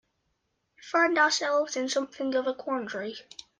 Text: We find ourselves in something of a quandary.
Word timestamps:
We 0.77 0.81
find 0.81 1.15
ourselves 1.19 1.75
in 1.75 1.87
something 1.87 2.33
of 2.33 2.47
a 2.47 2.55
quandary. 2.55 3.17